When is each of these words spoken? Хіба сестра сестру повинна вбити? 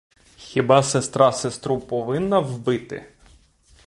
Хіба 0.37 0.83
сестра 0.83 1.31
сестру 1.31 1.79
повинна 1.79 2.39
вбити? 2.39 3.05